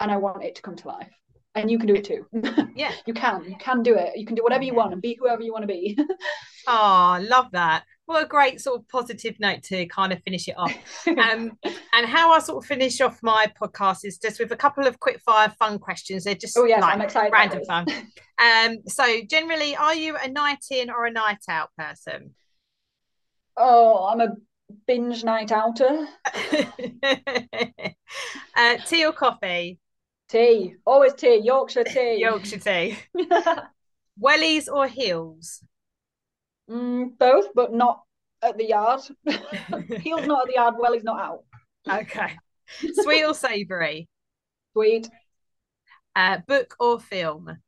[0.00, 1.12] and i want it to come to life.
[1.57, 2.27] And you can do it too.
[2.74, 2.92] Yeah.
[3.07, 4.16] You can you can do it.
[4.16, 5.96] You can do whatever you want and be whoever you want to be.
[6.66, 10.49] Oh I love that what a great sort of positive note to kind of finish
[10.49, 10.75] it off.
[11.07, 11.53] Um,
[11.93, 14.99] and how I sort of finish off my podcast is just with a couple of
[15.01, 16.25] quick fire fun questions.
[16.25, 17.87] They're just oh, yes, like I'm excited random fun.
[18.37, 22.35] Um, so generally, are you a night in or a night out person?
[23.57, 24.35] Oh, I'm a
[24.88, 26.09] binge night outer.
[28.57, 29.79] uh, tea or coffee?
[30.29, 31.43] Tea, always tea.
[31.45, 32.17] Yorkshire tea.
[32.19, 32.99] Yorkshire tea.
[34.21, 35.62] Wellies or heels?
[36.70, 38.03] Mm, both, but not
[38.42, 39.00] at the yard.
[40.00, 40.74] Heel's not at the yard.
[40.79, 41.44] Well, he's not out.
[41.88, 42.37] Okay.
[43.03, 44.09] Sweet or savoury?
[44.72, 45.11] Sweet.
[46.16, 47.59] Uh, book or film?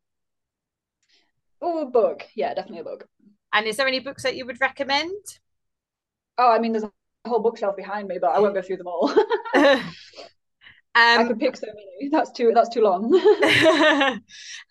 [1.60, 2.24] Oh, book.
[2.34, 3.08] Yeah, definitely a book.
[3.52, 5.12] And is there any books that you would recommend?
[6.38, 6.92] Oh, I mean, there's a
[7.26, 9.12] whole bookshelf behind me, but I won't go through them all.
[10.96, 12.08] Um, I could pick so many.
[12.10, 12.52] That's too.
[12.54, 13.14] That's too long.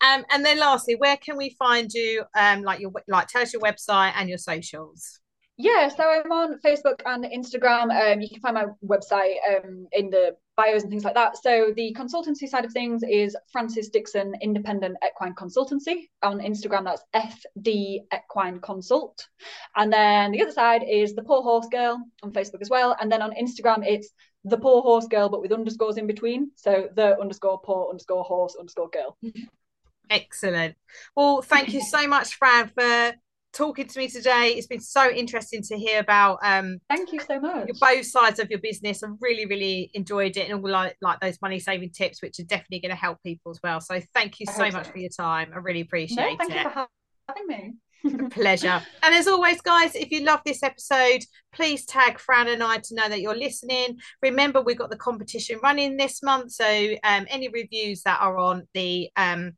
[0.00, 2.24] um, and then lastly, where can we find you?
[2.36, 5.20] Um, like your like, tell us your website and your socials.
[5.56, 7.94] Yeah, so I'm on Facebook and Instagram.
[7.94, 11.36] Um, you can find my website um in the bios and things like that.
[11.36, 16.08] So the consultancy side of things is Frances Dixon Independent Equine Consultancy.
[16.22, 19.28] On Instagram, that's FD Equine Consult.
[19.76, 22.96] And then the other side is the Poor Horse Girl on Facebook as well.
[23.00, 24.10] And then on Instagram, it's
[24.46, 26.50] the poor horse girl, but with underscores in between.
[26.54, 29.18] So the underscore poor underscore horse underscore girl.
[30.10, 30.76] Excellent.
[31.16, 33.14] Well, thank you so much, Fran, for
[33.52, 34.54] talking to me today.
[34.56, 36.38] It's been so interesting to hear about.
[36.42, 37.68] Um, thank you so much.
[37.80, 39.02] Both sides of your business.
[39.02, 42.44] I really, really enjoyed it, and all like like those money saving tips, which are
[42.44, 43.80] definitely going to help people as well.
[43.80, 44.92] So thank you so much so.
[44.92, 45.50] for your time.
[45.52, 46.54] I really appreciate no, thank it.
[46.54, 46.88] Thank you for having
[47.46, 47.74] me
[48.30, 48.82] pleasure.
[49.02, 52.94] And as always, guys, if you love this episode, please tag Fran and I to
[52.94, 53.98] know that you're listening.
[54.22, 56.52] Remember, we've got the competition running this month.
[56.52, 56.64] So
[57.04, 59.52] um, any reviews that are on the um,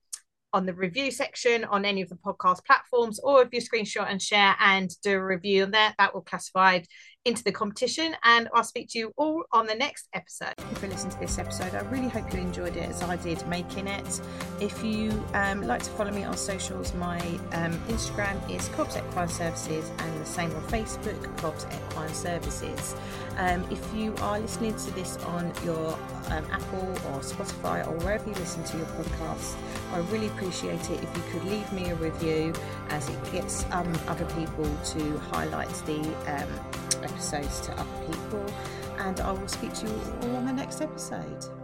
[0.54, 4.20] on the review section on any of the podcast platforms, or if you screenshot and
[4.20, 6.81] share and do a review on there, that will classify
[7.28, 8.16] into the competition.
[8.24, 10.54] And I'll speak to you all on the next episode.
[10.58, 11.74] If you for listening to this episode.
[11.74, 14.20] I really hope you enjoyed it as I did making it.
[14.60, 17.18] If you um, like to follow me on socials, my
[17.52, 22.94] um, Instagram is Cobbs Equine Services and the same on Facebook, Cobbs Equine Services.
[23.38, 25.96] Um, if you are listening to this on your
[26.31, 29.56] um, Apple or Spotify or wherever you listen to your podcast,
[29.92, 32.52] I really appreciate it if you could leave me a review
[32.88, 38.44] as it gets um, other people to highlight the um, episodes to other people.
[38.98, 41.58] And I will speak to you all on the next episode.